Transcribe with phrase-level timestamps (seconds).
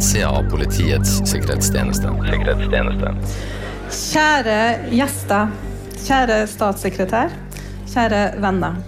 [0.00, 2.08] innsida av Politiets sikkerhetstjeneste.
[2.30, 3.10] sikkerhetstjeneste.
[3.92, 4.60] Kjære
[4.96, 5.50] gjester,
[6.06, 7.34] kjære statssekretær,
[7.92, 8.78] kjære venner.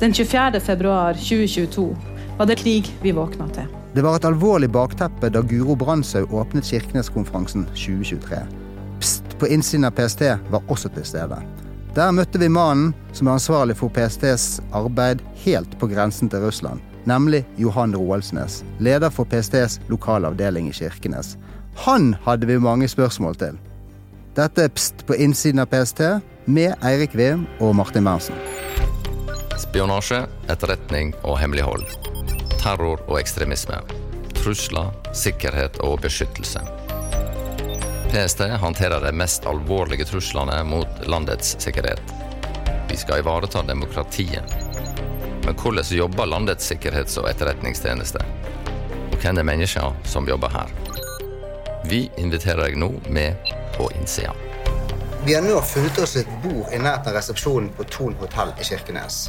[0.00, 0.60] Den 24.
[0.60, 1.86] februar 2022
[2.38, 3.70] var det krig vi våkna til.
[3.94, 8.42] Det var et alvorlig bakteppe da Guro Brandshaug åpnet Kirkeneskonferansen 2023.
[8.98, 11.38] Pst på innsiden av PST var også til stede.
[11.94, 16.82] Der møtte vi mannen som er ansvarlig for PSTs arbeid helt på grensen til Russland,
[17.04, 21.36] nemlig Johan Roaldsnes, leder for PSTs lokalavdeling i Kirkenes.
[21.74, 23.58] Han hadde vi mange spørsmål til.
[24.36, 26.00] Dette er Pst på innsiden av PST
[26.44, 28.36] med Eirik Veum og Martin Berntsen.
[29.58, 31.84] Spionasje, etterretning og hemmelighold.
[32.60, 33.80] Terror og ekstremisme.
[34.40, 36.62] Trusler, sikkerhet og beskyttelse.
[38.10, 42.02] PST håndterer de mest alvorlige truslene mot landets sikkerhet.
[42.90, 44.69] Vi skal ivareta demokratiet.
[45.44, 48.20] Men hvordan jobber landets sikkerhets- og etterretningstjeneste?
[49.12, 50.68] Og hvem er menneskene som jobber her?
[51.88, 54.34] Vi inviterer deg nå med på innsida.
[55.24, 58.64] Vi har nå funnet oss et bord i nærheten av resepsjonen på Thon hotell i
[58.64, 59.26] Kirkenes.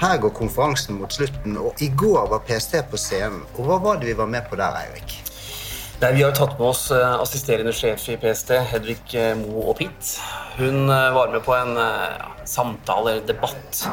[0.00, 3.44] Her går konferansen mot slutten, og i går var PST på scenen.
[3.56, 5.16] Og hva var det vi var med på der, Eirik?
[6.00, 8.98] Nei, Vi har tatt med oss eh, assisterende sjef i PST, Hedvig
[9.40, 10.14] Moe Mo og Pitt.
[10.58, 13.84] Hun eh, var med på en ja, samtale, eller debatt,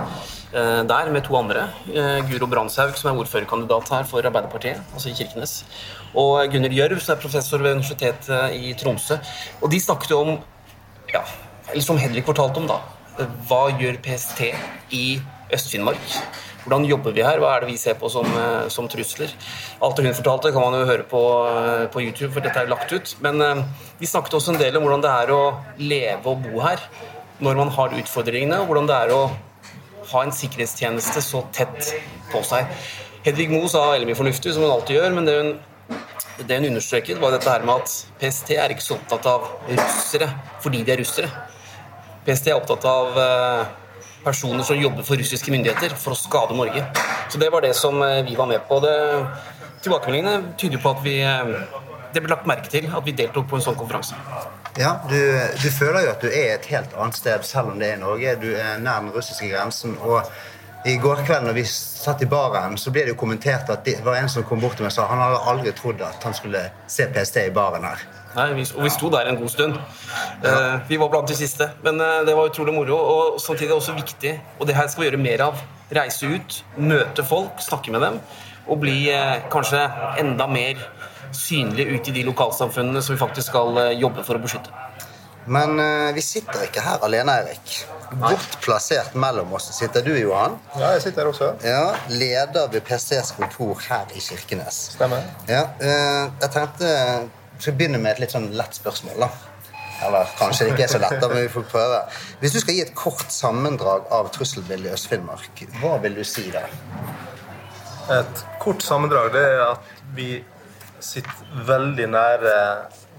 [0.51, 1.69] der med to andre.
[2.27, 5.53] Guro Brandshaug, som er ordførerkandidat her for Arbeiderpartiet, altså i Kirkenes.
[6.11, 9.15] Og Gunnar Gjørv, som er professor ved Universitetet i Tromsø.
[9.61, 10.33] Og de snakket om,
[11.13, 11.23] ja,
[11.71, 12.81] eller som Henrik fortalte om, da.
[13.47, 14.49] Hva gjør PST
[14.97, 15.05] i
[15.53, 16.15] Øst-Finnmark?
[16.61, 17.39] Hvordan jobber vi her?
[17.41, 19.31] Hva er det vi ser på som, eh, som trusler?
[19.81, 22.67] Alt det hun fortalte, kan man jo høre på, eh, på, YouTube, for dette er
[22.67, 23.15] lagt ut.
[23.21, 23.65] Men
[23.99, 26.79] vi snakket også en del om hvordan det er å leve og bo her
[27.39, 29.31] når man har utfordringene, og hvordan det er å
[30.11, 31.93] ha en sikkerhetstjeneste så tett
[32.31, 32.69] på seg.
[33.25, 35.51] Hedvig Moe sa veldig mye fornuftig, som hun alltid gjør, men det hun,
[36.47, 40.31] det hun understreket, var dette her med at PST er ikke så opptatt av russere
[40.63, 41.29] fordi de er russere.
[42.25, 43.69] PST er opptatt av uh,
[44.23, 46.85] personer som jobber for russiske myndigheter for å skade Norge.
[47.29, 48.79] Så Det var det som eh, vi var med på.
[48.83, 48.95] Det,
[49.81, 51.53] tilbakemeldingene tyder på at vi, eh,
[52.13, 54.17] det ble lagt merke til at vi deltok på en sånn konferanse.
[54.79, 55.17] Ja, du,
[55.63, 58.01] du, føler jo at du er et helt annet sted, selv om det er i
[58.01, 58.37] Norge.
[58.39, 59.97] Du er nær den russiske grensen.
[59.99, 60.23] og
[60.85, 63.99] i går kveld når vi satt i baren, så ble det jo kommentert at det
[64.05, 66.33] var en som kom bort til meg og sa han hadde aldri trodd at han
[66.33, 68.01] skulle se PST i baren her.
[68.31, 69.75] Nei, vi, og vi sto der en god stund.
[70.41, 70.53] Ja.
[70.55, 71.67] Uh, vi var blant de siste.
[71.83, 72.97] Men uh, det var utrolig moro.
[72.97, 75.61] Og samtidig også viktig, og det her skal vi gjøre mer av.
[75.91, 78.19] Reise ut, møte folk, snakke med dem.
[78.71, 79.83] Og bli uh, kanskje
[80.23, 80.79] enda mer
[81.37, 84.71] synlige ute i de lokalsamfunnene som vi faktisk skal jobbe for å beskytte.
[85.51, 85.79] Men
[86.13, 87.71] vi sitter ikke her alene, Erik.
[88.21, 90.57] Godt plassert mellom oss sitter du, Johan.
[90.77, 91.47] Ja, jeg sitter her også.
[91.65, 94.91] Ja, Leder ved PCs kontor her i Kirkenes.
[94.97, 95.25] Stemmer.
[95.49, 96.91] Ja, jeg tenkte
[97.55, 99.17] vi skal begynne med et litt sånn lett spørsmål.
[99.25, 99.31] da.
[100.01, 101.97] Eller kanskje det ikke er så lett, men vi får prøve.
[102.41, 106.47] Hvis du skal gi et kort sammendrag av trusselbildet i Øst-Finnmark, hva vil du si
[106.53, 106.63] da?
[108.17, 110.31] Et kort sammendrag det er at vi
[111.03, 112.55] sitter veldig nære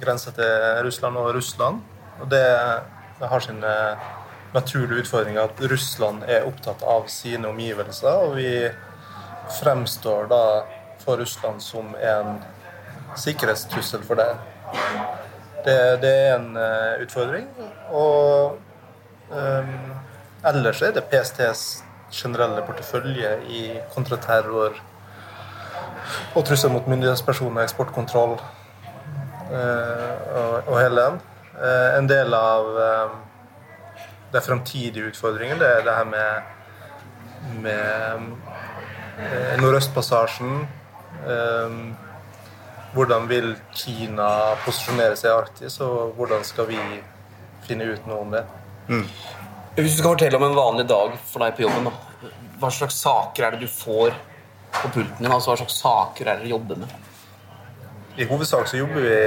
[0.00, 1.82] grensa til Russland og Russland.
[2.20, 2.44] Og det,
[3.20, 3.74] det har sine
[4.54, 8.68] naturlige utfordringer at Russland er opptatt av sine omgivelser, og vi
[9.60, 10.42] fremstår da
[11.02, 12.36] for Russland som en
[13.18, 14.30] sikkerhetstrussel for det.
[15.64, 17.48] Det, det er en uh, utfordring.
[17.94, 18.58] Og
[19.30, 19.74] um,
[20.48, 21.82] ellers er det PSTs
[22.12, 23.62] generelle portefølje i
[23.94, 24.76] kontraterror
[26.34, 31.20] og trussel mot myndighetspersoner, eksportkontroll uh, og, og, hele den.
[31.56, 33.10] Uh, en del av uh,
[34.32, 36.30] de utfordringene det er det her med,
[37.66, 38.30] med
[39.60, 40.64] Nordøstpassasjen.
[42.92, 46.80] Hvordan vil Kina posisjonere seg i Arktis, og hvordan skal vi
[47.66, 48.42] finne ut noe om det?
[48.88, 49.04] Mm.
[49.76, 52.32] Hvis du skal fortelle om en vanlig dag for deg på jobben, da.
[52.60, 54.16] hva slags saker er det du får
[54.82, 55.32] på pulten din?
[55.32, 56.96] Altså, hva slags saker er dere jobber med?
[58.20, 59.20] I hovedsak så jobber vi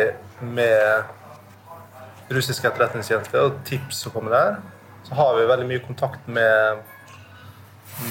[0.56, 4.60] med russiske etterretningstjenester og tips som kommer der.
[5.06, 6.84] Så har vi veldig mye kontakt med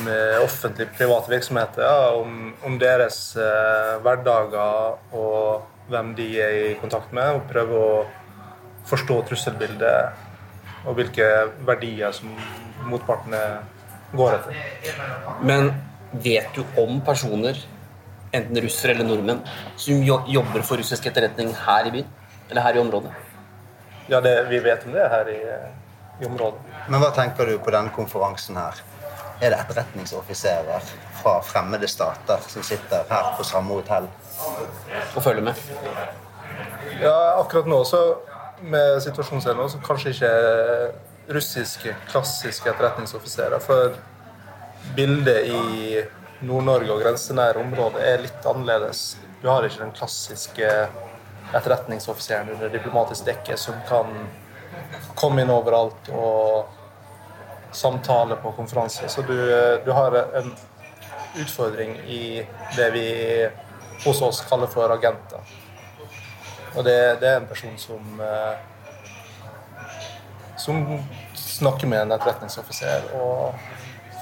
[0.05, 6.75] med offentlige private virksomheter ja, om, om, deres eh, hverdager og hvem de er i
[6.81, 7.99] kontakt med, og prøve å
[8.88, 11.26] forstå trusselbildet og hvilke
[11.69, 12.32] verdier som
[12.88, 13.43] motpartene
[14.17, 14.62] går etter.
[15.44, 15.73] Men
[16.22, 17.58] vet du om personer,
[18.34, 19.43] enten russere eller nordmenn,
[19.76, 22.11] som jobber for russisk etterretning her i byen?
[22.50, 23.12] Eller her i området?
[24.08, 25.40] Ja, det, vi vet om det her i,
[26.20, 26.61] i området.
[26.88, 28.82] Men hva tenker du på denne konferansen her?
[29.40, 34.06] er det etterretningsoffiserer fra fremmede stater som sitter her på samme hotell.
[35.16, 35.55] Og følger med.
[37.00, 38.02] Ja, akkurat nå så
[38.62, 40.32] med situasjonen nå, så kanskje ikke
[41.34, 43.58] russiske klassiske etterretningsoffiserer.
[43.61, 43.96] For
[44.96, 46.05] bildet i
[46.44, 49.17] Nord-Norge og grensenære områder er litt annerledes.
[49.43, 50.70] Du har ikke den klassiske
[51.55, 54.11] etterretningsoffiseren under diplomatisk dekke som kan
[55.19, 56.70] komme inn overalt og
[57.75, 59.08] samtale på konferanser.
[59.08, 59.37] Så du,
[59.85, 60.52] du har en
[61.40, 62.44] utfordring i
[62.76, 63.08] det vi
[64.05, 65.56] hos oss kaller for agenter.
[66.75, 68.55] Og det, det er en person som eh,
[70.64, 71.02] som
[71.35, 73.55] snakker med en etterretningsoffiser og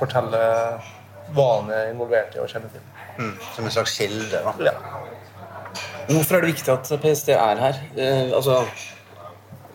[0.03, 0.91] forteller
[1.33, 2.85] hva han er involvert i og kjenner til.
[3.19, 4.41] Mm, som en slags kilde.
[4.45, 4.55] da.
[4.67, 4.75] Ja.
[6.11, 7.79] Hvorfor er det viktig at PST er her?
[7.97, 8.63] Eh, altså,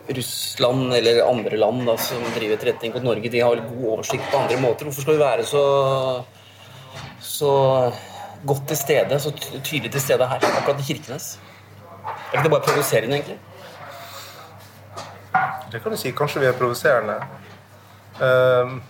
[0.08, 4.30] Russland eller andre land da, som driver etterretning mot Norge, de har vel god oversikt
[4.30, 4.88] på andre måter.
[4.88, 5.64] Hvorfor skal vi være så,
[7.20, 7.52] så
[8.46, 9.32] godt til stede, så
[9.64, 11.38] tydelig til stede her, akkurat i Kirkenes?
[12.08, 13.38] Er ikke det bare provoserende, egentlig?
[15.72, 16.12] Det kan du si.
[16.16, 17.18] Kanskje vi er provoserende.
[18.24, 18.80] Ehm,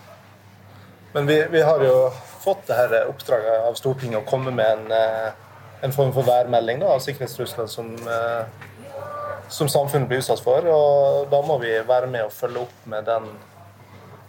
[1.13, 2.09] men vi, vi har jo
[2.39, 5.31] fått det her oppdraget av Stortinget å komme med en, eh,
[5.81, 8.43] en form for værmelding da, av sikkerhetstrusler som, eh,
[9.49, 10.65] som samfunnet blir utsatt for.
[10.69, 13.27] Og da må vi være med og følge opp med, den,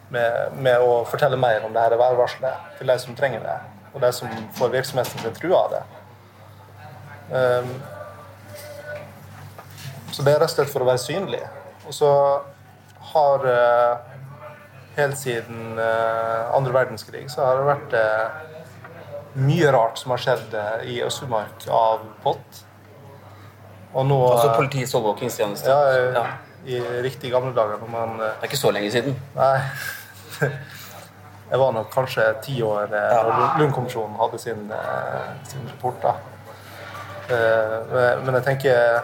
[0.09, 3.59] med, med å fortelle mer om det her værvarselet til de som trenger det,
[3.95, 5.83] og de som får virksomheten sin trua av det.
[7.31, 7.75] Um,
[10.11, 11.43] så det er rett og slett for å være synlig.
[11.87, 12.09] Og så
[13.13, 14.10] har eh,
[15.01, 18.27] helt siden eh, andre verdenskrig så har det vært eh,
[19.41, 22.61] mye rart som har skjedd eh, i Øst-Finnmark av POT.
[23.95, 25.71] Og nå Altså Politiets overvåkingstjeneste.
[25.71, 26.25] ja, Ja.
[26.67, 29.15] I riktig gamle dager når man Det er ikke så lenge siden.
[29.35, 29.61] Nei.
[31.51, 33.23] Jeg var nok kanskje ti år da ja.
[33.59, 34.69] Lundkommisjonen hadde sin,
[35.49, 35.97] sin rapport.
[36.03, 36.13] da.
[38.23, 39.01] Men- jeg tenker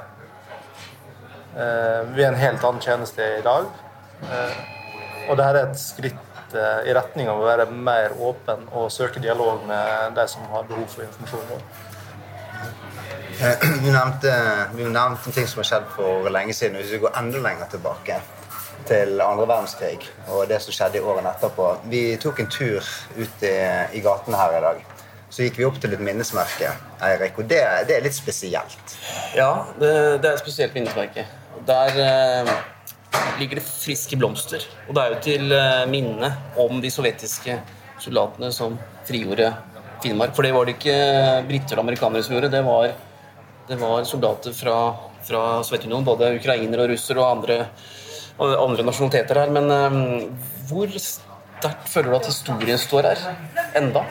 [2.14, 3.64] Vi er en helt annen tjeneste i dag.
[5.26, 9.23] Og dette er et skritt eh, i retning av å være mer åpen og søke
[9.23, 11.46] dialog med de som har behov for informasjon.
[11.50, 11.62] vår.
[13.43, 14.32] Eh, Du nevnte,
[14.76, 16.78] du nevnte ting som har skjedd for lenge siden.
[16.81, 18.20] Hvis vi går enda lenger tilbake,
[18.87, 22.84] til andre verdenskrig og det som skjedde i årene etterpå Vi tok en tur
[23.17, 23.56] ut i,
[23.99, 24.84] i gatene her i dag.
[25.26, 26.70] Så gikk vi opp til et minnesmerke,
[27.02, 27.58] Eirik, og det,
[27.88, 28.94] det er litt spesielt.
[29.34, 29.90] Ja, det,
[30.22, 31.26] det er et spesielt minnesmerke.
[31.67, 32.52] Der eh,
[33.41, 34.64] ligger det friske blomster.
[34.88, 36.31] Og det er jo til eh, minne
[36.62, 37.58] om de sovjetiske
[38.03, 39.53] soldatene som frigjorde
[40.03, 40.35] Finnmark.
[40.37, 40.97] For det var det ikke
[41.49, 42.53] briter og amerikanere som gjorde.
[42.53, 42.91] Det var,
[43.69, 44.79] det var soldater fra,
[45.25, 47.58] fra Sovjetunionen, både ukrainere og russere og andre,
[48.38, 49.55] andre nasjonaliteter her.
[49.56, 50.00] Men um,
[50.69, 53.29] hvor sterkt føler du at historien står her
[53.81, 54.05] enda?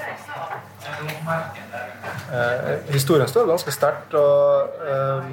[2.33, 5.27] Eh, historien står ganske sterkt, og eh,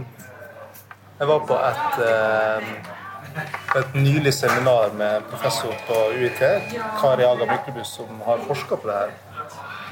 [1.19, 2.73] jeg var på et, eh,
[3.77, 6.43] et nylig seminar med professor på UiT,
[7.01, 9.15] Kari Aga Myklebust, som har forska på det her.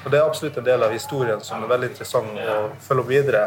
[0.04, 3.10] Og Det er absolutt en del av historien som er veldig interessant å følge opp
[3.10, 3.42] videre.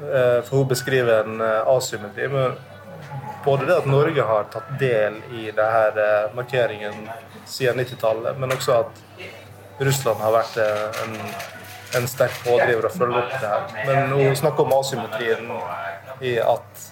[0.00, 2.28] Eh, for hun beskriver en eh, asymmetri.
[2.28, 2.56] Men
[3.44, 7.04] både det at Norge har tatt del i denne markeringen
[7.46, 9.02] siden 90-tallet, men også at
[9.82, 11.18] Russland har vært eh, en,
[12.00, 13.76] en sterk pådriver og følger opp det her.
[13.88, 15.52] Men hun snakker om asymmetrien
[16.22, 16.84] i at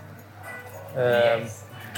[0.96, 1.48] eh,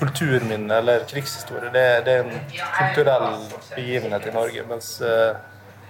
[0.02, 3.28] kulturminne eller krigshistorie det, det er en kulturell
[3.76, 4.66] begivenhet i Norge.
[4.68, 5.37] Mens eh,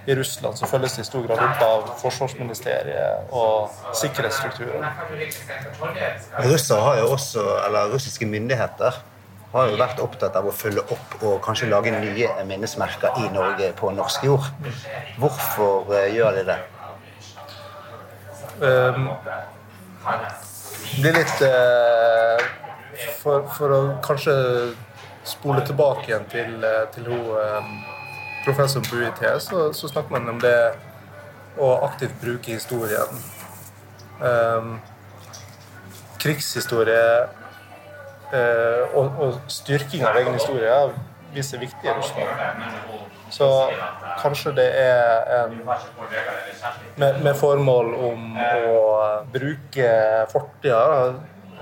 [0.06, 4.84] i Russland så følges det i stor grad opp av forsvarsministeriet og sikkerhetsstrukturen.
[6.42, 8.98] Russere har jo også, eller Russiske myndigheter
[9.52, 13.68] har jo vært opptatt av å følge opp og kanskje lage nye minnesmerker i Norge
[13.78, 14.48] på norsk jord.
[15.20, 16.58] Hvorfor eh, gjør de det?
[18.62, 19.08] Um,
[21.02, 22.42] blir litt eh,
[23.22, 24.34] for, for å kanskje
[25.24, 27.68] spole tilbake igjen til, eh, til hun, eh,
[28.44, 30.56] professoren på UiT, så, så snakker man om det
[31.60, 33.22] å aktivt bruke historien.
[34.22, 34.76] Um,
[36.22, 37.06] krigshistorie
[38.32, 40.92] uh, og, og styrking av egen historie er
[41.34, 42.28] viser viktig i Russland.
[43.32, 43.48] Så
[44.20, 45.54] kanskje det er en
[46.96, 48.80] med, med formål om å
[49.32, 49.92] bruke
[50.32, 50.82] fortida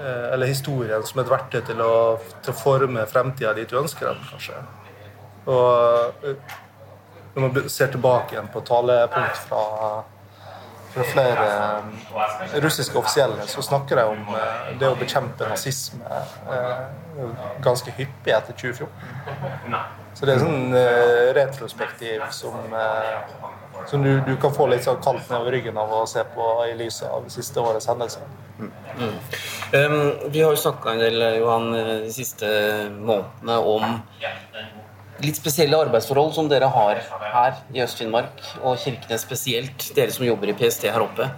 [0.00, 1.95] eller historien som et verktøy til å,
[2.40, 4.62] til å forme fremtida dit du ønsker den, kanskje.
[5.50, 6.57] Og eh,
[7.35, 9.66] når man ser tilbake igjen på talepunkt fra
[10.92, 11.47] fra flere
[12.54, 17.21] eh, russiske offisielle så snakker de om eh, det å bekjempe nazisme eh,
[17.62, 20.00] ganske hyppig etter 2014.
[20.21, 20.75] Så det er sånn
[21.33, 22.75] retrospektiv som,
[23.89, 26.75] som du, du, kan få litt sånn kaldt nedover ryggen av å se på i
[26.77, 28.27] lyset av siste årets hendelser.
[28.59, 28.69] Mm.
[28.99, 29.15] Mm.
[29.73, 29.97] Um,
[30.29, 32.53] vi har jo snakka en del Johan, de siste
[32.99, 33.87] månedene om
[35.25, 37.00] litt spesielle arbeidsforhold som dere har
[37.33, 41.29] her i Øst-Finnmark, og Kirkenes spesielt, dere som jobber i PST her oppe,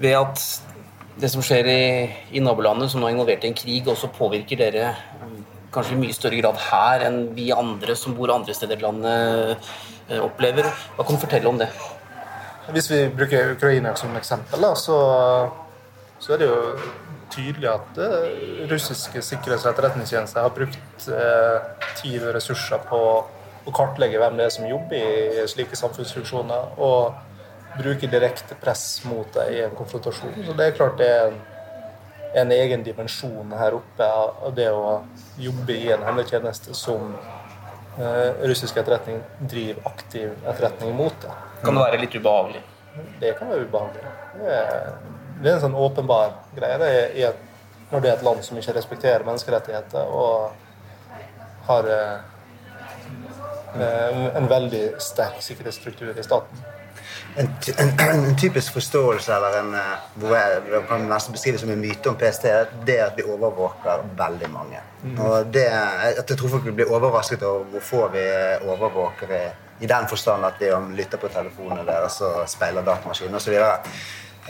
[0.00, 0.44] ved at
[1.20, 1.82] det som skjer i,
[2.36, 4.92] i nabolandet, som nå er involvert i en krig, også påvirker dere
[5.74, 9.70] kanskje i mye større grad her enn vi andre som bor andre steder i landet,
[10.08, 10.68] eh, opplever.
[10.96, 11.70] Hva kan du fortelle om det?
[12.70, 14.98] Hvis vi bruker Ukraina som eksempel, så,
[16.18, 16.60] så er det jo
[17.30, 23.00] tydelig at uh, russiske sikkerhets- og etterretningstjenester har brukt uh, tid og ressurser på
[23.66, 27.14] å kartlegge hvem det er som jobber i slike samfunnsfunksjoner, og
[27.78, 30.34] bruke direkte press mot dem i en konfrontasjon.
[30.46, 31.40] Så det er klart det er en,
[32.34, 35.00] en egen dimensjon her oppe av det å
[35.40, 37.12] jobbe i en hemmeligtjeneste som
[37.98, 41.16] uh, russisk etterretning driver aktiv etterretning mot.
[41.22, 41.36] Det.
[41.64, 42.64] Kan det være litt ubehagelig?
[43.20, 44.16] Det kan være ubehagelig.
[44.38, 44.90] Det er,
[45.40, 46.78] det er en sånn åpenbar greie.
[46.80, 46.90] Det
[47.26, 47.38] er
[47.90, 50.52] når det er et land som ikke respekterer menneskerettigheter og
[51.66, 52.20] har eh,
[53.74, 56.62] en, en veldig sterk sikkerhetsstruktur i staten.
[57.36, 61.80] En, en, en, typisk forståelse eller en, eh, hvor jeg kan nesten beskrive som en
[61.80, 62.46] myte om PST,
[62.86, 64.80] det er at vi overvåker veldig mange.
[65.02, 65.20] Mm.
[65.20, 68.24] Og det, at Jeg tror folk blir overrasket over hvor få vi
[68.66, 69.44] overvåker i,
[69.80, 73.54] i den forstand at vi lytter på telefonene deres og speiler datamaskinen osv.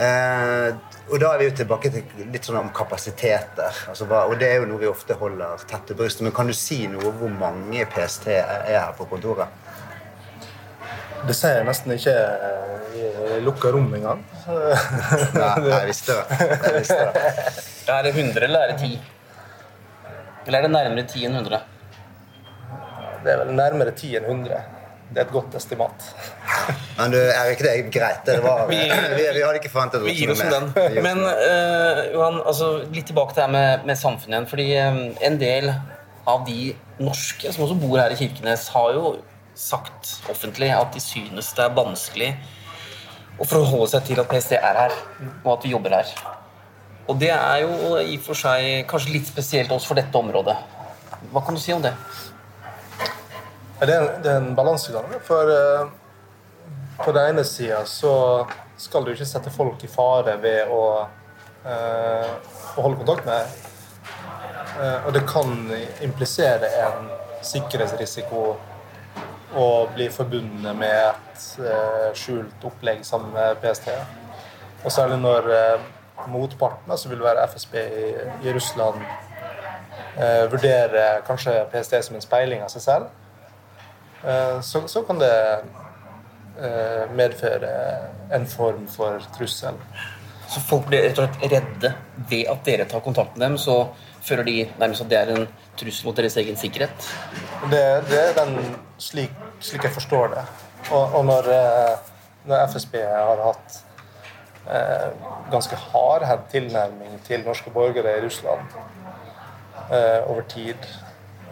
[0.01, 0.75] Eh,
[1.11, 3.81] og da er vi jo tilbake til litt sånn om kapasiteter.
[3.91, 6.25] Altså, og det er jo noe vi ofte holder tett til brystet.
[6.25, 9.60] Men kan du si noe om hvor mange PST er her på kontoret?
[11.29, 12.15] Det sier jeg nesten ikke
[12.97, 14.23] i lukka rom engang.
[14.49, 16.49] Nei, jeg visste det.
[16.49, 17.25] Jeg visste det.
[17.91, 18.99] Er det 100 eller er det 10?
[20.47, 21.62] Eller er det nærmere 10 enn 100?
[23.25, 24.61] Det er vel nærmere 10 enn 100
[25.11, 26.05] det er et godt estimat.
[26.99, 28.21] Men du, Erik, det er greit.
[28.27, 31.00] Det var, vi, vi, vi, hadde ikke forventet Vi gir oss med den.
[31.03, 34.47] Men uh, Johan, altså, litt tilbake til det med, med samfunnet igjen.
[34.53, 35.73] fordi um, en del
[36.31, 36.71] av de
[37.03, 39.17] norske som også bor her i Kirkenes, har jo
[39.61, 42.31] sagt offentlig at de synes det er vanskelig
[43.40, 44.95] å forholde seg til at PST er her,
[45.45, 46.11] og at vi jobber her.
[47.09, 50.57] Og det er jo i og for seg kanskje litt spesielt også for dette området.
[51.33, 51.95] Hva kan du si om det?
[53.81, 55.09] Det er en, det en balansegang.
[55.25, 55.88] For uh,
[57.00, 58.12] på den ene sida så
[58.81, 60.85] skal du ikke sette folk i fare ved å,
[61.64, 62.31] uh,
[62.76, 63.57] å holde kontakt med.
[64.76, 65.57] Uh, og det kan
[66.05, 67.09] implisere en
[67.45, 68.52] sikkerhetsrisiko
[69.57, 73.88] å bli forbundet med et skjult opplegg sammen med PST.
[74.85, 75.49] Og særlig når
[76.30, 78.04] motparten, som vil være FSB i,
[78.47, 79.02] i Russland,
[80.52, 83.11] vurderer kanskje PST som en speiling av seg selv
[84.25, 85.59] Eh, så, så kan det
[86.61, 87.71] eh, medføre
[88.33, 89.75] en form for trussel.
[90.49, 91.92] Så folk blir rett og slett redde
[92.28, 93.59] ved at dere tar kontakt med dem?
[93.59, 93.76] Så
[94.21, 95.47] føler de nærmest at det er en
[95.81, 97.11] trussel mot deres egen sikkerhet?
[97.73, 98.57] Det, det er den
[99.01, 100.45] slik, slik, jeg forstår det.
[100.91, 102.11] Og, og når, eh,
[102.49, 103.79] når, FSB har hatt
[104.69, 105.07] eh,
[105.53, 108.77] ganske hardhendt tilnærming til norske borgere i Russland
[109.91, 110.91] eh, over tid,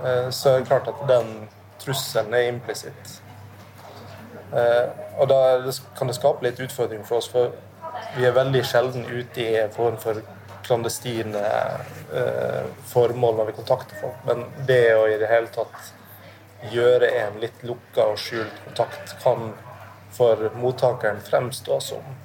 [0.05, 3.23] eh, så er det klart at den trusselen er implisitt.
[4.53, 5.41] Eh, og da
[5.99, 7.53] kan det skape litt utfordring for oss, for
[8.17, 10.23] vi er veldig sjelden ute i en form for
[10.69, 11.45] klandestine
[12.15, 14.21] eh, formål når vi kontakter folk.
[14.29, 15.95] Men det å i det hele tatt
[16.73, 19.53] gjøre en litt lukka og skjult kontakt kan
[20.17, 22.17] for mottakeren fremstå som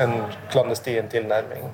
[0.00, 0.14] en
[0.52, 1.70] klandestin tilnærming.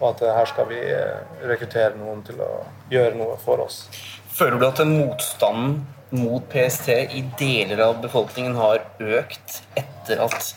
[0.00, 2.50] Og at her skal vi eh, rekruttere noen til å
[2.92, 3.84] gjøre noe for oss.
[4.32, 10.54] Føler du at den motstanden mot PST i deler av befolkningen har økt etter at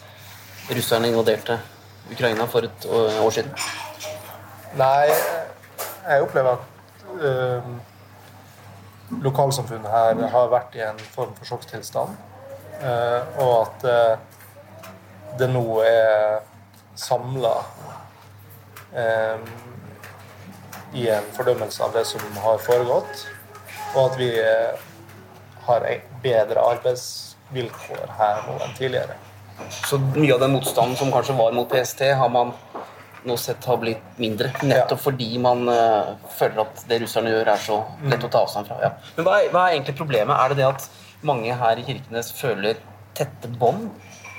[0.74, 1.60] russerne invaderte
[2.12, 2.86] Ukraina for et
[3.22, 3.52] år siden?
[4.78, 5.10] Nei,
[6.10, 7.68] jeg opplever at øh,
[9.24, 12.18] lokalsamfunnet her har vært i en form for sjokktilstand.
[12.82, 14.18] Øh, og at øh,
[15.40, 16.40] det nå er
[16.96, 17.54] samla
[18.98, 19.48] øh,
[20.94, 23.28] i en fordømmelse av det som har foregått
[23.94, 24.80] og at vi eh,
[25.68, 25.86] har
[26.24, 29.18] bedre arbeidsvilkår her nå enn tidligere.
[29.84, 32.54] Så mye av den motstanden som kanskje var mot PST, har man
[33.24, 34.52] nå sett har blitt mindre?
[34.64, 35.04] Nettopp ja.
[35.06, 37.80] fordi man uh, føler at det russerne gjør, er så
[38.10, 38.80] lett å ta avstand fra.
[38.84, 38.92] Ja.
[39.18, 40.36] Men hva er, hva er, egentlig problemet?
[40.36, 40.90] Er det det at
[41.24, 42.82] mange her i Kirkenes føler
[43.16, 43.92] tette bånd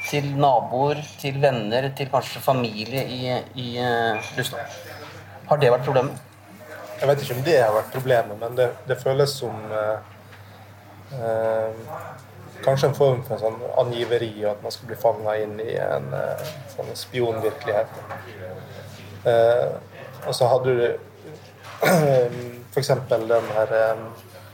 [0.04, 3.21] til naboer, til venner, til kanskje familie i,
[3.61, 4.80] i uh, Russland.
[5.49, 6.21] Har det vært problemet?
[7.00, 9.97] Jeg vet ikke om det har vært problemet, men det, det føles som uh,
[11.16, 11.85] uh,
[12.64, 15.75] Kanskje en form for en sånn angiveri, og at man skal bli fanga inn i
[15.80, 16.06] en
[16.73, 17.99] sånn spionvirkelighet.
[20.25, 20.85] og så hadde du
[22.75, 22.92] f.eks.
[23.11, 23.75] den her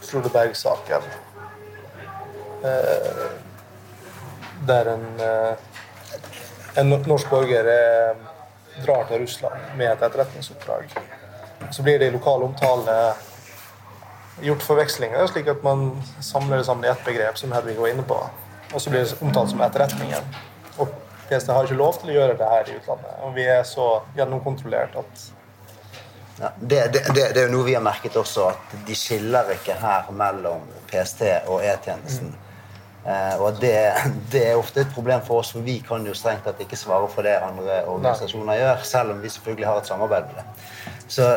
[0.00, 1.06] Frode Berg-saken.
[4.66, 5.06] der en,
[6.76, 7.70] en norsk borger
[8.86, 10.94] drar til Russland med et etterretningsoppdrag.
[11.70, 12.96] Så blir det i lokal omtale
[14.40, 15.90] gjort forvekslinger, slik at man
[16.24, 18.18] samler det sammen i ett begrep, som Hedvig var inne på.
[18.72, 20.38] Og så blir det omtalt som etterretningen.
[20.78, 20.94] Og
[21.28, 23.12] PST har ikke lov til å gjøre det her i utlandet.
[23.26, 25.26] Og vi er så gjennomkontrollert at
[26.40, 29.50] ja, det, det, det, det, er jo noe vi har merket også, at de skiller
[29.58, 32.32] ikke her mellom PST og E-tjenesten.
[33.04, 33.74] Eh, og det,
[34.32, 37.08] det, er ofte et problem for oss, for vi kan jo strengt tatt ikke svare
[37.12, 38.58] for det andre organisasjoner Nei.
[38.60, 41.04] gjør, selv om vi selvfølgelig har et samarbeid med det.
[41.12, 41.28] Så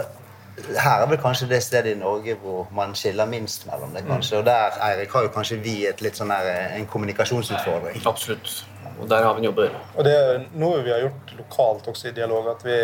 [0.58, 4.04] her er vel kanskje det stedet i Norge hvor man skiller minst mellom det.
[4.08, 4.38] kanskje.
[4.38, 8.02] Og der Eirik, har jo kanskje vi et litt sånn her, en kommunikasjonsutfordring.
[8.06, 8.64] Absolutt.
[9.00, 9.82] Og der har vi en jobb å gjøre.
[9.98, 12.52] Og det er noe vi har gjort lokalt også i dialog.
[12.54, 12.80] At vi,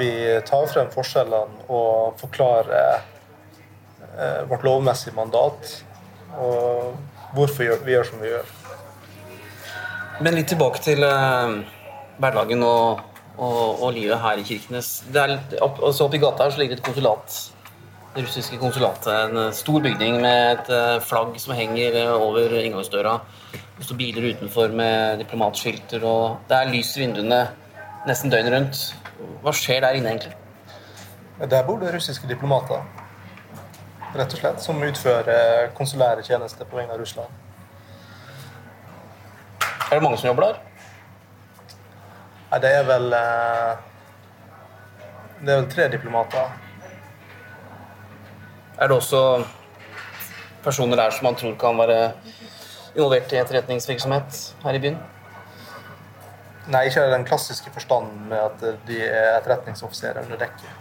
[0.00, 0.10] vi
[0.48, 5.76] tar frem forskjellene og forklarer eh, vårt lovmessige mandat.
[6.36, 6.96] Og
[7.36, 8.54] hvorfor vi gjør som vi gjør.
[10.24, 11.58] Men litt tilbake til eh,
[12.18, 13.04] hverdagen og
[13.36, 15.02] og, og, livet her i Kirkenes.
[15.12, 17.36] Det er litt, opp, også Oppi gata her så ligger det et konsulat.
[18.16, 19.10] Det russiske konsulatet.
[19.12, 23.18] En eh, stor bygning med et eh, flagg som henger eh, over inngangsdøra.
[23.76, 27.42] Det står biler utenfor med diplomatskilter, og det er lys i vinduene
[28.08, 28.84] nesten døgnet rundt.
[29.44, 30.32] Hva skjer der inne, egentlig?
[31.36, 32.80] Der bor det russiske diplomater,
[34.16, 37.28] rett og slett, som utfører konsulære tjenester på vegne av Russland.
[39.60, 40.65] Er det mange som jobber der?
[42.50, 43.72] Nei, det er vel eh,
[45.40, 46.52] Det er vel tre diplomater.
[48.78, 49.20] Er det også
[50.64, 52.12] personer der som man tror kan være
[52.94, 54.98] involvert i etterretningsvirksomhet her i byen?
[56.72, 60.72] Nei, ikke i den klassiske forstanden med at de er etterretningsoffiserer under dekke.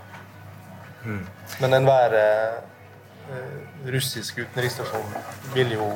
[1.06, 1.22] Mm.
[1.62, 5.18] Men enhver eh, russisk utenriksstasjon
[5.54, 5.92] vil jo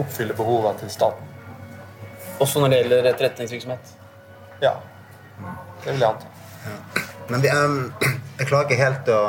[0.00, 1.26] oppfylle behovene til staten.
[2.40, 3.96] Også når det gjelder etterretningsvirksomhet?
[4.60, 4.74] Ja.
[5.84, 6.26] Det vil jeg anta.
[6.66, 6.76] Ja.
[7.30, 7.92] Men um,
[8.38, 9.20] jeg klarer ikke helt å,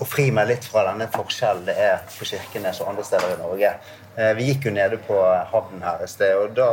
[0.00, 3.40] å, fri meg litt fra denne forskjellen det er på Kirkenes og andre steder i
[3.40, 3.74] Norge.
[4.16, 5.16] Eh, vi gikk jo nede på
[5.52, 6.68] havnen her i sted, og da,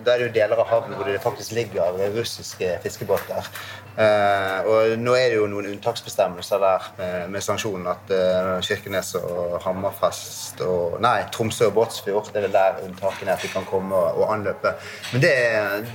[0.00, 3.50] da, er det jo deler av havnen hvor det faktisk ligger russiske fiskebåter.
[3.94, 6.86] Uh, og nå er det jo noen unntaksbestemmelser der
[7.30, 12.56] med, sanksjonen at uh, Kirkenes og Hammerfest og Nei, Tromsø og Båtsfjord det er vel
[12.56, 14.74] der unntakene er at de kan komme og, og anløpe.
[15.12, 15.32] Men det,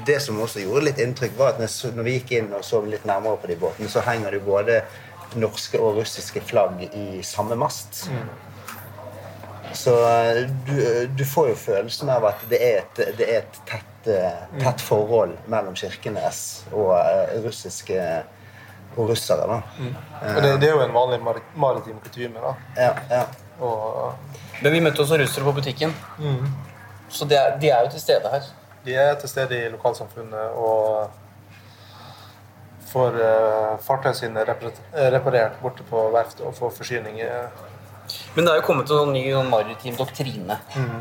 [0.08, 1.60] det, som også gjorde litt inntrykk, var at
[1.98, 4.48] når vi gikk inn og så litt nærmere på de båtene, så henger det jo
[4.48, 4.80] både
[5.38, 8.08] norske og russiske flagg i samme mast.
[8.10, 8.30] Mm.
[9.74, 9.94] Så
[10.65, 10.80] du,
[11.13, 14.82] du, får jo følelsen av at det er et, det er et tett tett, tett
[14.82, 16.96] forhold mellom Kirkenes og
[17.44, 18.24] russiske
[18.96, 19.48] og russere.
[19.48, 19.62] da.
[19.80, 19.96] Mm.
[20.36, 22.39] Og det, det, er jo en vanlig mar maritim kutyme.
[22.39, 22.56] da.
[22.76, 23.26] Ja, ja.
[23.60, 24.13] Og,
[24.62, 25.94] Men vi møtte også russere på butikken.
[26.18, 26.48] Mm.
[27.10, 28.44] Så de er, de er, jo til stede her.
[28.86, 31.10] De er til stede i lokalsamfunnet og
[32.89, 34.45] får uh, fartøyene sine
[35.13, 37.47] reparert borte på verftet og får forsyninger.
[38.36, 40.99] Men det er jo kommet en ny maritim doktrine mm.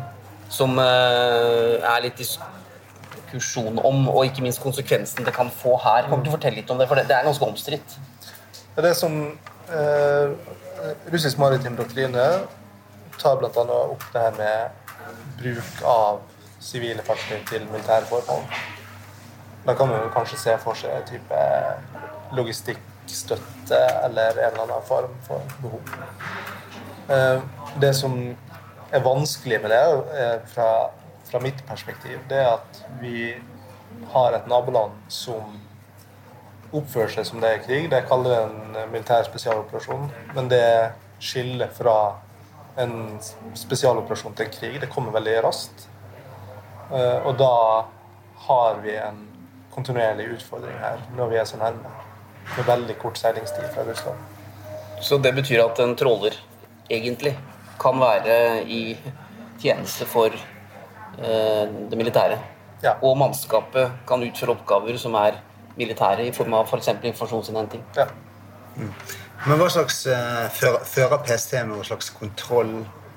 [0.53, 6.09] som uh, er litt diskusjon om, og ikke minst konsekvensen det kan få her.
[6.09, 7.99] Kommer du fortelle litt om det, for det, er ganske omstridt?
[8.79, 9.15] Det som
[9.75, 10.35] eh,
[11.13, 12.27] russisk maritim doktrine
[13.19, 13.51] tar bl.a.
[13.51, 14.69] opp det her med
[15.41, 16.21] bruk av
[16.63, 18.45] sivile fartøy til militære formål.
[19.67, 21.41] Da kan man kanskje se for seg type
[22.37, 25.97] logistikkstøtte eller en eller annen form for behov.
[27.09, 27.43] Eh,
[27.81, 28.17] det som
[28.93, 29.83] er vanskelig med det,
[30.23, 30.71] er fra
[31.31, 33.35] fra mitt perspektiv, det er at vi
[34.13, 35.59] har et naboland som
[36.73, 37.89] oppfører seg som det er krig.
[37.93, 40.09] Det kaller det en militær spesialoperasjon.
[40.37, 40.65] Men det
[41.21, 41.99] skiller fra
[42.81, 43.19] en
[43.57, 44.81] spesialoperasjon til en krig.
[44.81, 45.89] Det kommer veldig raskt.
[46.93, 47.55] Eh, og da
[48.49, 49.25] har vi en
[49.79, 51.95] kontinuerlig utfordring her når vi er så nærme.
[52.57, 54.21] Med veldig kort seilingstid fra Russland.
[55.01, 56.37] Så det betyr at en tråler
[56.91, 57.37] egentlig
[57.81, 58.97] kan være i
[59.61, 60.35] tjeneste for
[61.19, 62.39] Eh, det militære.
[62.83, 62.93] Ja.
[63.03, 65.41] Og mannskapet kan utføre oppgaver som er
[65.77, 66.87] militære, i form av f.eks.
[66.87, 67.83] For informasjonsinnhenting.
[67.97, 68.07] Ja.
[68.77, 68.93] Mm.
[69.47, 72.71] Men hva slags eh, fører, PST noen slags kontroll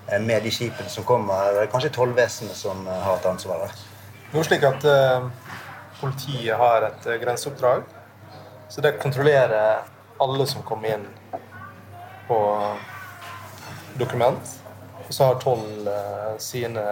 [0.08, 1.54] eh, med de skipene som kommer.
[1.54, 3.78] Det er kanskje tollvesenet som eh, har et ansvar der.
[4.34, 5.30] Er slik at eh,
[6.02, 7.84] politiet har et eh, grenseoppdrag.
[8.70, 9.86] Så det kontrollerer
[10.22, 11.06] alle som kommer inn
[12.28, 12.40] på
[14.00, 14.58] dokument.
[15.08, 16.86] Og så har toll eh, sine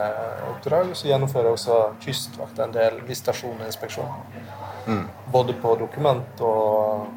[0.52, 0.93] oppdrag.
[0.93, 4.10] Så gjennomfører også Kystvakt en del visitasjoninspeksjon.
[4.10, 5.08] inspeksjon.
[5.32, 7.08] Både på dokument og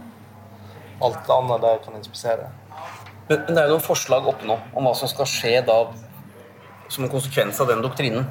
[1.02, 2.50] alt annet de kan inspisere.
[3.28, 5.78] Men, men det er jo noen forslag oppe nå om hva som skal skje da
[6.92, 8.26] som en konsekvens av den doktrinen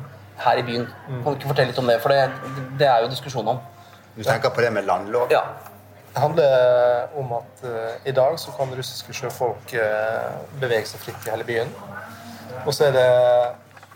[0.46, 0.88] her i byen.
[1.08, 1.98] Kan du ikke fortelle litt om det?
[2.04, 3.62] For det, det er jo diskusjon om.
[4.16, 5.32] Du tenker på det med landlov?
[5.34, 5.46] Ja.
[6.12, 11.28] Det handler om at uh, i dag så kan russiske sjøfolk uh, bevege seg fritt
[11.28, 11.72] i hele byen.
[12.66, 13.08] Og så er det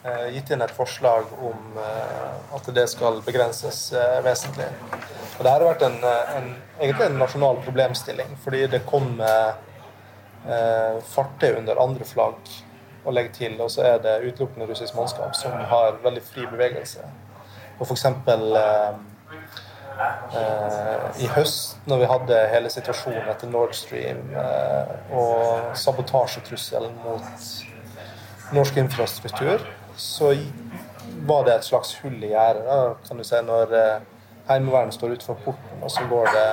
[0.06, 1.80] uh, gitt inn et forslag om
[2.56, 3.90] at det skal begrenses
[4.24, 4.70] vesentlig.
[5.36, 5.98] Og det her har vært en,
[6.38, 9.58] en, egentlig en nasjonal problemstilling, fordi det kommer
[10.48, 12.54] eh, fartøy under andre flagg
[13.06, 17.06] å legge til, og så er det utelukkende russisk mannskap som har veldig fri bevegelse.
[17.80, 18.98] Og eksempel eh,
[20.40, 27.48] eh, i høst, når vi hadde hele situasjonen etter Nord Stream eh, og sabotasjetrusselen mot
[28.56, 29.64] norsk infrastruktur,
[29.98, 30.34] så
[31.26, 33.08] var det et slags hull i gjerdet.
[33.08, 33.98] Kan du si, når eh,
[34.50, 36.50] Heimevernet står utenfor porten, og så går det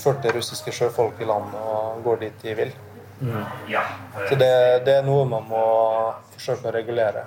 [0.00, 2.74] 40 russiske sjøfolk i land og går dit de vil.
[3.20, 4.52] Så det,
[4.86, 5.64] det er noe man må
[6.34, 7.26] forsøke å regulere.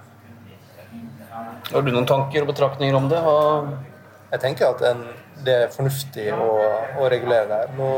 [1.71, 3.21] Har du noen tanker og betraktninger om det?
[3.21, 3.77] Og...
[4.27, 5.05] Jeg tenker at en,
[5.47, 6.47] det er fornuftig å,
[6.99, 7.77] å regulere det.
[7.77, 7.91] Nå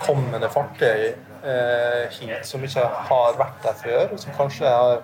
[0.00, 5.02] kommer det fartøy eh, hit som ikke har vært der før, og som kanskje har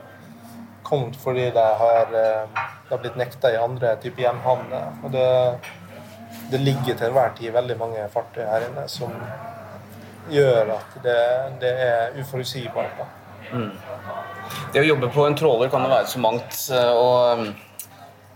[0.86, 4.88] kommet fordi det har, eh, har blitt nekta i andre typer hjemhavner.
[5.04, 5.28] Og det,
[6.54, 9.12] det ligger til enhver tid veldig mange fartøy her inne som
[10.30, 11.16] gjør at det,
[11.62, 13.00] det er uforutsigbart.
[13.50, 13.72] Mm.
[14.74, 16.56] Det å jobbe på en tråler kan jo være så mangt.
[16.74, 17.46] eh, Og,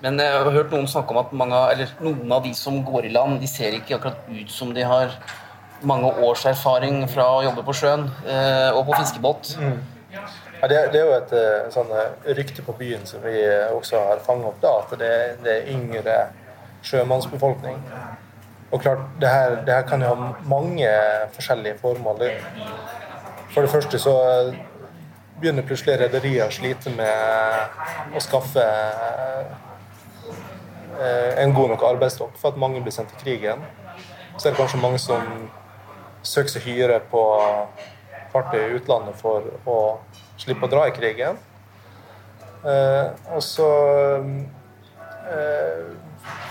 [0.04, 3.06] men jeg har hørt noen snakke om at mange, eller noen av de som går
[3.08, 5.14] i land, de ser ikke akkurat ut som de har
[5.84, 9.54] mange års erfaring fra å jobbe på sjøen eh, og på fiskebåt.
[10.14, 13.36] Ja, det, det er jo et eh, sånn eh, rykte på byen som vi
[13.74, 15.12] også har fanget opp, da, at det,
[15.44, 16.14] det er yngre
[16.84, 17.76] sjømannsbefolkning.
[18.74, 20.88] Og klart, det her, det her kan jo ha mange
[21.34, 22.24] forskjellige formål.
[23.54, 24.14] For det første så
[25.38, 28.64] begynner plutselig rederier å slite med å skaffe
[30.98, 33.62] eh, en god nok arbeidsstokk for at mange blir sendt til krigen.
[34.36, 35.22] Så er det kanskje mange som
[36.26, 37.22] søker seg hyre på
[38.32, 39.78] fartøy i utlandet for å
[40.40, 41.38] slippe å dra i krigen.
[42.66, 43.06] Eh,
[43.36, 43.70] og så
[45.30, 45.94] eh,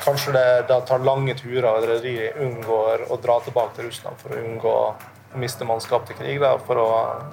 [0.04, 4.36] kanskje det da tar lange turer, og rederiet unngår å dra tilbake til Russland for
[4.36, 6.90] å unngå å miste mannskap til krig, da, for å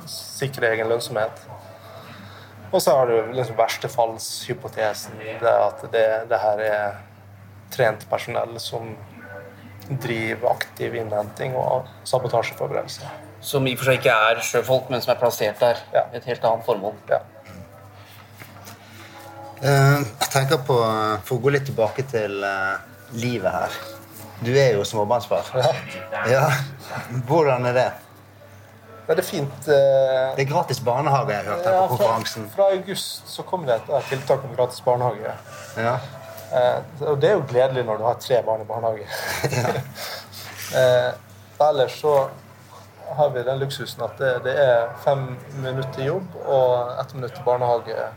[0.08, 1.44] sikre egen lønnsomhet.
[2.70, 7.00] Og så har du liksom verstefallshypotesen, det at det, det her er
[7.74, 8.94] trent personell som
[9.90, 13.10] driver aktiv innhenting og sabotasjeforberedelse.
[13.42, 15.80] Som i og for seg ikke er sjøfolk, men som er plassert der.
[15.94, 16.04] Ja.
[16.14, 16.94] Et helt annet formål.
[17.10, 17.22] Ja.
[19.62, 20.76] Eh, Jeg tenker på,
[21.24, 22.76] For å gå litt tilbake til eh,
[23.20, 23.74] livet her.
[24.40, 25.50] Du er jo småbarnsfar.
[26.30, 26.46] Ja.
[27.28, 27.88] Hvordan er det?
[29.10, 29.68] Det er fint.
[29.68, 32.46] eh, Det er gratis barnehage, jeg hørte Ja, på konferansen.
[32.54, 35.34] Fra, fra august så kom det et, tiltak om gratis barnehage.
[35.76, 35.96] Ja.
[36.54, 36.78] Eh,
[37.10, 39.06] og det er jo gledelig når du har tre barn i barnehage.
[40.78, 41.10] eh,
[41.68, 42.14] ellers så
[43.18, 45.26] har vi den luksusen at det, det er fem
[45.58, 48.08] minutter jobb og ett minutt til barnehage.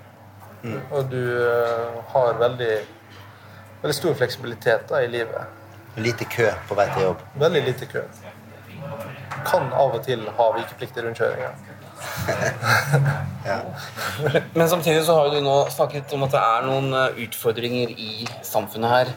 [0.63, 2.71] Og du eh, har veldig,
[3.81, 5.59] veldig stor fleksibilitet da, i livet.
[5.99, 7.23] Lite kø på vei til jobb.
[7.41, 8.03] Veldig lite kø.
[9.43, 11.03] Kan av og til ha vikeplikt i
[13.45, 13.57] ja.
[14.57, 18.27] Men samtidig så har du nå snakket om at det er noen eh, utfordringer i
[18.43, 19.13] samfunnet her.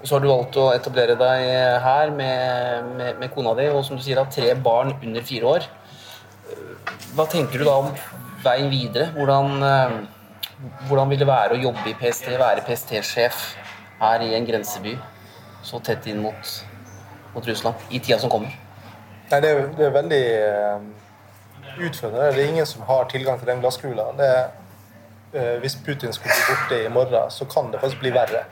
[0.00, 1.42] Og så har du valgt å etablere deg
[1.84, 5.56] her med, med, med kona di og som du sier har tre barn under fire
[5.56, 5.68] år.
[6.52, 7.92] Eh, Hva tenker du da om
[8.44, 9.10] veien videre?
[9.16, 9.98] Hvordan, eh,
[10.88, 13.44] hvordan vil det være å jobbe i PST, være PST-sjef
[14.00, 14.96] her i en grenseby
[15.64, 16.54] så tett inn mot,
[17.34, 18.52] mot Russland i tida som kommer?
[19.30, 20.88] Nei, det er, det er veldig eh,
[21.86, 22.32] utfordrende.
[22.34, 24.08] Det er ingen som har tilgang til den glasskula.
[24.18, 24.30] Det
[25.32, 28.44] eh, hvis Putin skulle bli borte i morgen, så kan det faktisk bli verre.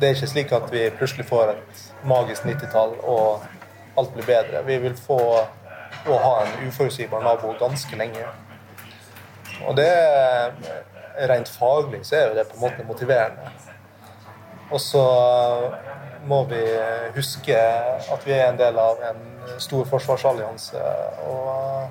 [0.00, 3.42] Det er ikke slik at vi plutselig får et magisk 90-tall og
[3.98, 4.62] alt blir bedre.
[4.66, 5.18] Vi vil få
[6.08, 8.24] å ha en uforutsigbar nabo ganske lenge.
[9.66, 9.90] Og det
[11.28, 13.52] rent faglig så er jo det på en måte motiverende.
[14.72, 15.04] Og så
[16.26, 16.60] må vi
[17.16, 17.56] huske
[18.14, 19.20] at vi er en del av en
[19.60, 20.82] stor forsvarsallianse
[21.28, 21.88] og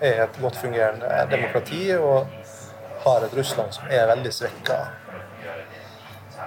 [0.00, 2.26] er et godt fungerende demokrati og
[3.04, 4.78] har et Russland som er veldig svekka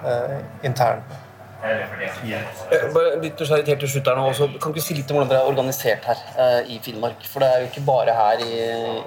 [0.06, 1.27] eh, internt.
[1.64, 4.48] Eh, bare litt nysgjerrig helt til slutt her nå også.
[4.62, 7.26] Kan du si litt om hvordan dere er organisert her eh, i Finnmark?
[7.26, 8.54] For det er jo ikke bare her i,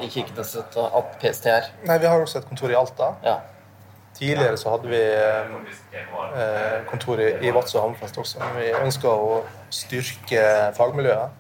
[0.06, 1.70] i Kirkeneset at PST er.
[1.86, 3.12] Nei, Vi har også et kontor i Alta.
[3.26, 3.38] Ja.
[4.18, 8.42] Tidligere så hadde vi eh, kontor i, i Vadsø og Hammerfest også.
[8.42, 9.40] Men vi ønska å
[9.72, 10.44] styrke
[10.76, 11.38] fagmiljøet.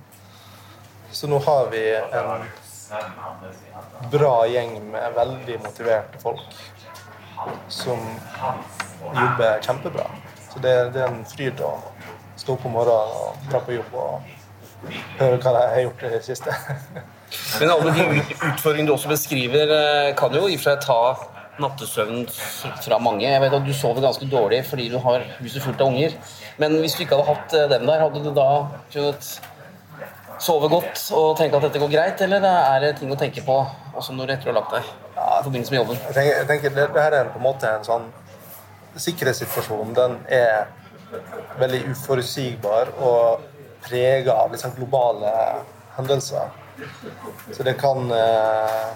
[1.12, 2.46] Så nå har vi en
[4.12, 6.54] bra gjeng med veldig motiverte folk
[7.68, 7.98] som
[9.10, 10.06] jobber kjempebra.
[10.50, 11.72] Så det, det er en fryd å
[12.40, 14.36] stå opp om morgenen og dra på jobb og
[15.20, 16.54] høre hva jeg har gjort i det siste.
[17.60, 21.00] Men alle de utfordringene du også beskriver, eh, kan jo i og for seg ta
[21.60, 22.24] nattesøvnen
[22.80, 23.26] fra mange.
[23.28, 26.16] Jeg vet at Du sover ganske dårlig fordi du har huset fullt av unger.
[26.58, 28.48] Men hvis du ikke hadde hatt eh, dem der, hadde du da
[28.92, 29.30] kunnet
[30.40, 33.60] sove godt og tenke at dette går greit, eller er det ting å tenke på
[33.92, 34.90] også når du etter å ha lagt deg?
[35.20, 35.98] i forbindelse med jobben?
[36.06, 38.06] Jeg tenker, jeg tenker det, det, her er på en måte en sånn
[38.96, 40.66] Sikkerhetssituasjonen den er
[41.60, 43.44] veldig uforutsigbar og
[43.84, 45.30] prega av liksom globale
[45.96, 46.50] hendelser.
[47.52, 48.88] Så det kan eh,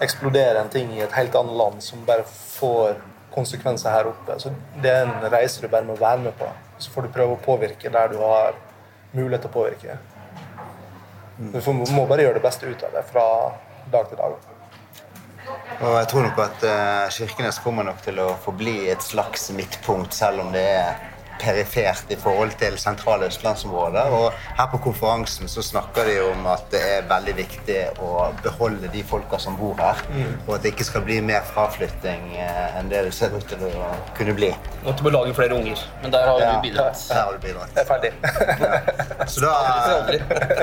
[0.00, 2.96] eksplodere en ting i et helt annet land som bare får
[3.34, 4.38] konsekvenser her oppe.
[4.40, 6.48] Så det er en reise du bare må være med på.
[6.78, 8.56] Så får du prøve å påvirke der du har
[9.12, 9.98] mulighet til å påvirke.
[11.36, 11.60] Du
[11.92, 13.26] må bare gjøre det beste ut av det fra
[13.92, 14.55] dag til dag.
[15.76, 20.14] Og jeg tror nok at uh, Kirkenes kommer nok til å forbli et slags midtpunkt,
[20.16, 24.12] selv om det er perifert i forhold til sentrale østlandsområder.
[24.18, 28.90] Og her på konferansen så snakker de om at det er veldig viktig å beholde
[28.92, 30.02] de folka som bor her.
[30.12, 30.34] Mm.
[30.46, 33.62] Og at det ikke skal bli mer fraflytting eh, enn det det ser ut til
[33.66, 34.52] å kunne bli.
[34.84, 35.82] Og at du må lage flere unger.
[36.02, 37.02] Men der har ja, du bidratt.
[37.08, 37.76] Der har du bidratt.
[37.76, 38.12] Jeg er ferdig.
[38.66, 39.24] ja.
[39.36, 39.54] Så da,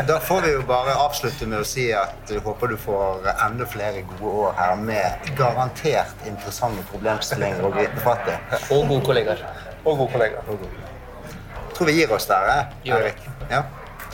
[0.08, 3.68] da, får vi jo bare avslutte med å si at vi håper du får enda
[3.68, 8.40] flere gode år her med garantert interessante problemstillinger å gripe fatt i.
[8.72, 9.46] Og gode kollegaer.
[9.86, 10.44] Og god kollega.
[10.48, 13.20] Jeg tror vi gir oss der, eh, Eirik.
[13.50, 13.64] Ja.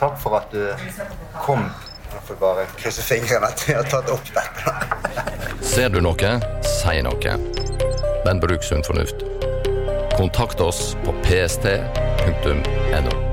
[0.00, 0.74] Takk for at du
[1.44, 1.70] kom.
[2.10, 4.74] Jeg får bare krysse fingrene at vi har tatt opp dette.
[5.72, 6.34] Ser du noe,
[6.66, 7.36] si noe.
[8.24, 9.22] Men bruk sunn fornuft.
[10.16, 13.29] Kontakt oss på pst.no.